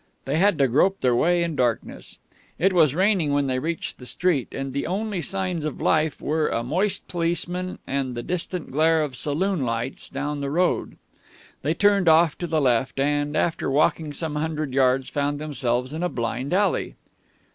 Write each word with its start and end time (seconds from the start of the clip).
They 0.25 0.39
had 0.39 0.57
to 0.57 0.67
grope 0.67 1.01
their 1.01 1.13
way 1.15 1.43
in 1.43 1.55
darkness. 1.55 2.17
It 2.57 2.73
was 2.73 2.95
raining 2.95 3.33
when 3.33 3.45
they 3.45 3.59
reached 3.59 3.99
the 3.99 4.07
street, 4.07 4.47
and 4.51 4.73
the 4.73 4.87
only 4.87 5.21
signs 5.21 5.63
of 5.63 5.79
life 5.79 6.19
were 6.19 6.47
a 6.49 6.63
moist 6.63 7.07
policeman 7.07 7.77
and 7.85 8.15
the 8.15 8.23
distant 8.23 8.71
glare 8.71 9.03
of 9.03 9.15
saloon 9.15 9.63
lights 9.63 10.09
down 10.09 10.39
the 10.39 10.49
road. 10.49 10.97
They 11.61 11.75
turned 11.75 12.09
off 12.09 12.35
to 12.39 12.47
the 12.47 12.61
left, 12.61 12.99
and, 12.99 13.37
after 13.37 13.69
walking 13.69 14.11
some 14.11 14.37
hundred 14.37 14.73
yards, 14.73 15.07
found 15.07 15.37
themselves 15.37 15.93
in 15.93 16.01
a 16.01 16.09
blind 16.09 16.51
alley. 16.51 16.95